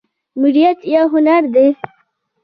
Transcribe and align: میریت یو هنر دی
میریت 0.41 0.77
یو 0.93 1.05
هنر 1.13 1.41
دی 1.53 1.67